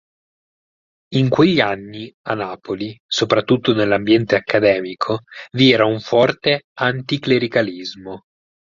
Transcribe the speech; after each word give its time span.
In 1.11 1.29
quegli 1.29 1.59
anni, 1.59 2.11
a 2.23 2.33
Napoli, 2.33 2.99
soprattutto 3.05 3.75
nell'ambiente 3.75 4.35
accademico, 4.35 5.19
vi 5.51 5.71
era 5.73 5.85
un 5.85 5.99
forte 5.99 6.63
anticlericalismo. 6.73 8.23